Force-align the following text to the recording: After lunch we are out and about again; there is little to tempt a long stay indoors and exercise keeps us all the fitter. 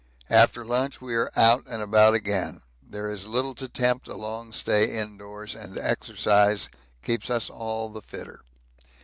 After 0.31 0.65
lunch 0.65 0.99
we 0.99 1.13
are 1.13 1.29
out 1.35 1.67
and 1.67 1.79
about 1.79 2.15
again; 2.15 2.61
there 2.81 3.11
is 3.11 3.27
little 3.27 3.53
to 3.53 3.67
tempt 3.67 4.07
a 4.07 4.15
long 4.15 4.51
stay 4.51 4.97
indoors 4.97 5.53
and 5.53 5.77
exercise 5.77 6.69
keeps 7.03 7.29
us 7.29 7.51
all 7.51 7.87
the 7.89 8.01
fitter. 8.01 8.41